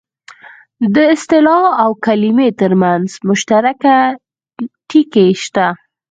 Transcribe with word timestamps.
د 0.95 0.95
اصطلاح 1.15 1.63
او 1.83 1.91
کلمې 2.05 2.49
ترمنځ 2.61 3.09
مشترک 3.29 3.79
ټکي 4.89 5.27
شته 5.43 5.67